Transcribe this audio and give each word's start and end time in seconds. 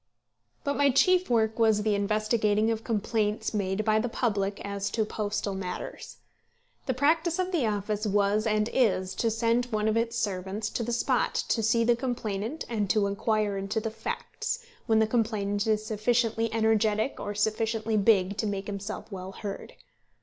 But 0.63 0.75
my 0.75 0.89
chief 0.89 1.29
work 1.29 1.59
was 1.59 1.83
the 1.83 1.93
investigating 1.93 2.71
of 2.71 2.83
complaints 2.83 3.53
made 3.53 3.85
by 3.85 3.99
the 3.99 4.09
public 4.09 4.59
as 4.65 4.89
to 4.89 5.05
postal 5.05 5.53
matters. 5.53 6.17
The 6.87 6.95
practice 6.95 7.37
of 7.37 7.51
the 7.51 7.67
office 7.67 8.07
was 8.07 8.47
and 8.47 8.67
is 8.73 9.13
to 9.13 9.29
send 9.29 9.65
one 9.67 9.87
of 9.87 9.95
its 9.95 10.17
servants 10.17 10.71
to 10.71 10.81
the 10.81 10.91
spot 10.91 11.35
to 11.49 11.61
see 11.61 11.83
the 11.83 11.95
complainant 11.95 12.65
and 12.67 12.89
to 12.89 13.05
inquire 13.05 13.59
into 13.59 13.79
the 13.79 13.91
facts, 13.91 14.65
when 14.87 14.97
the 14.97 15.05
complainant 15.05 15.67
is 15.67 15.85
sufficiently 15.85 16.51
energetic 16.51 17.19
or 17.19 17.35
sufficiently 17.35 17.95
big 17.95 18.37
to 18.37 18.47
make 18.47 18.65
himself 18.65 19.11
well 19.11 19.33
heard. 19.33 19.73